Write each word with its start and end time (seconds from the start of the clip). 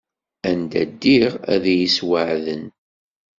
Anda 0.49 0.81
ddiɣ 0.89 1.31
ad 1.53 1.63
yi-yesweεden. 1.69 2.65